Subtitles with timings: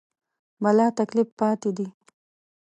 [0.63, 1.87] بلاتکلیف پاتې دي.